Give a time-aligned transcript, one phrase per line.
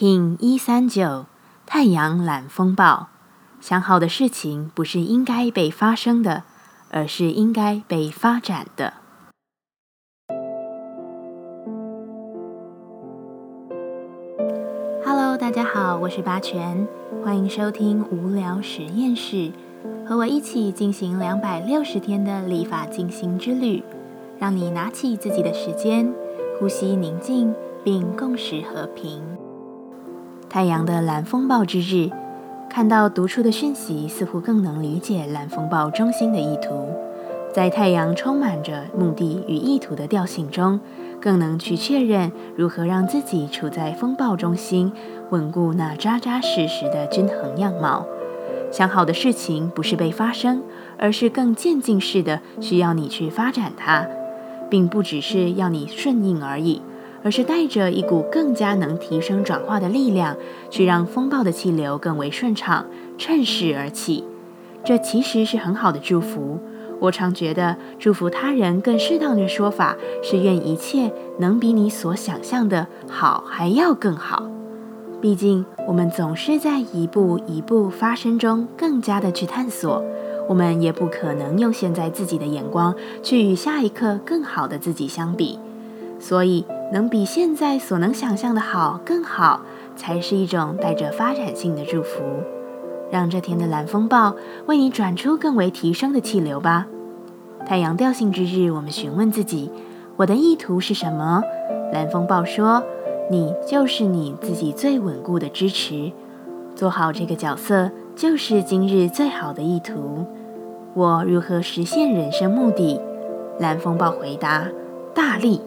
[0.00, 1.26] King 一三九
[1.66, 3.08] 太阳懒风暴，
[3.60, 6.44] 想好的事情不是应该被发生的，
[6.92, 8.94] 而是应该被发展的。
[15.04, 16.86] Hello，大家好，我是八全，
[17.24, 19.50] 欢迎收听无聊实验室，
[20.06, 23.82] 和我一起进行两百六十天的立法进行之旅，
[24.38, 26.14] 让你拿起自己的时间，
[26.60, 27.52] 呼吸宁静，
[27.82, 29.37] 并共识和平。
[30.50, 32.10] 太阳的蓝风暴之日，
[32.70, 36.88] 看到读出的讯息，似乎更能理解蓝风暴中心的意图。
[37.52, 40.80] 在太阳充满着目的与意图的调性中，
[41.20, 44.90] 更能去确认如何让自己处在风暴中心，
[45.28, 48.06] 稳固那扎扎实实的均衡样貌。
[48.70, 50.62] 想好的事情不是被发生，
[50.98, 54.06] 而是更渐进式的需要你去发展它，
[54.70, 56.80] 并不只是要你顺应而已。
[57.22, 60.36] 而是带着一股更加能提升转化的力量，
[60.70, 62.86] 去让风暴的气流更为顺畅，
[63.16, 64.24] 趁势而起。
[64.84, 66.58] 这其实是很好的祝福。
[67.00, 74.48] 我常觉得，祝福他人更适当的说法是：愿一切能比你所想象的好还要更好。
[75.20, 80.02] 毕竟，我们总是在一步一步发生中更加的去探索。
[80.48, 85.58] 我们也不可能用现在自己的眼光去与下一刻更好的自己相比。
[86.18, 86.64] 所以。
[86.92, 89.60] 能比现在所能想象的好更好，
[89.96, 92.22] 才是一种带着发展性的祝福。
[93.10, 94.34] 让这天的蓝风暴
[94.66, 96.86] 为你转出更为提升的气流吧。
[97.66, 99.70] 太阳调性之日，我们询问自己：
[100.16, 101.42] 我的意图是什么？
[101.92, 102.82] 蓝风暴说：
[103.30, 106.12] 你就是你自己最稳固的支持。
[106.74, 110.24] 做好这个角色，就是今日最好的意图。
[110.94, 113.00] 我如何实现人生目的？
[113.58, 114.68] 蓝风暴回答：
[115.14, 115.60] 大力。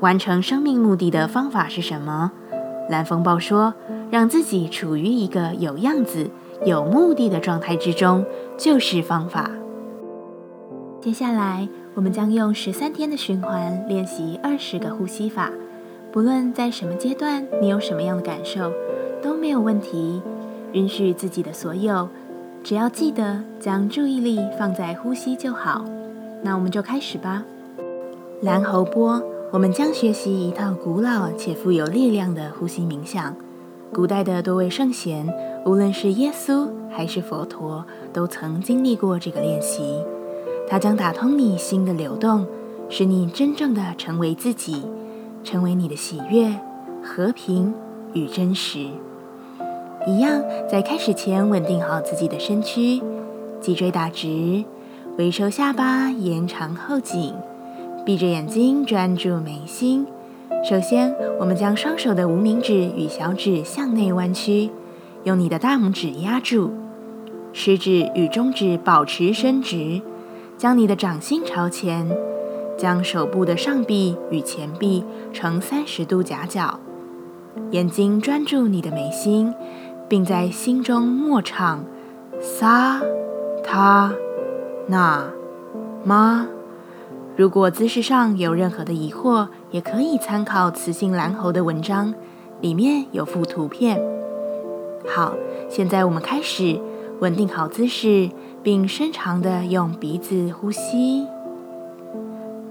[0.00, 2.30] 完成生命目的的方法是什么？
[2.88, 3.74] 蓝风暴说
[4.10, 6.30] ：“让自己处于一个有样子、
[6.64, 8.24] 有目的的状态之中，
[8.56, 9.50] 就是方法。”
[11.02, 15.50] 接下来，我们将用十三天的循环练习二十个呼吸法。
[16.12, 18.72] 不论在什么阶段，你有什么样的感受，
[19.20, 20.22] 都没有问题。
[20.72, 22.08] 允许自己的所有，
[22.62, 25.84] 只要记得将注意力放在呼吸就好。
[26.42, 27.44] 那我们就开始吧。
[28.42, 29.22] 蓝喉波。
[29.50, 33.34] 我们将学习一套古老且富有力量的呼吸冥想。
[33.94, 35.26] 古代的多位圣贤，
[35.64, 37.82] 无论是耶稣还是佛陀，
[38.12, 40.04] 都曾经历过这个练习。
[40.68, 42.46] 它将打通你心的流动，
[42.90, 44.84] 使你真正的成为自己，
[45.42, 46.54] 成为你的喜悦、
[47.02, 47.72] 和平
[48.12, 48.86] 与真实。
[50.06, 53.00] 一样，在开始前稳定好自己的身躯，
[53.62, 54.62] 脊椎打直，
[55.16, 57.34] 微收下巴，延长后颈。
[58.08, 60.06] 闭着眼睛，专注眉心。
[60.66, 64.70] 首先，我们将双手的无名指与小指向内弯曲，
[65.24, 66.70] 用你的大拇指压住，
[67.52, 70.00] 食指与中指保持伸直，
[70.56, 72.08] 将你的掌心朝前，
[72.78, 75.04] 将手部的上臂与前臂
[75.34, 76.80] 呈三十度夹角。
[77.72, 79.52] 眼睛专注你的眉心，
[80.08, 81.84] 并在心中默唱：
[82.40, 83.02] 撒、
[83.62, 84.14] 他、
[84.86, 85.30] 那、
[86.02, 86.46] 妈。
[87.38, 92.12] 如果姿势上有任何的疑惑，也可以参考雌性蓝猴的文章，
[92.60, 94.02] 里面有附图片。
[95.06, 95.34] 好，
[95.68, 96.80] 现在我们开始
[97.20, 98.28] 稳定好姿势，
[98.60, 101.28] 并深长的用鼻子呼吸，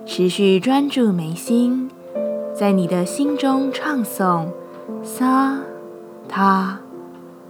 [0.05, 1.89] 持续专注眉心，
[2.53, 4.47] 在你的心中唱诵
[5.01, 5.59] 萨
[6.27, 6.79] 他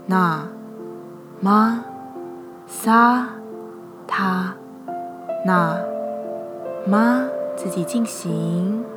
[0.05, 0.47] 那
[1.39, 1.83] 玛
[2.67, 3.29] 萨
[4.05, 4.53] 他
[5.43, 5.96] 那。
[6.87, 8.96] 吗，自己进行。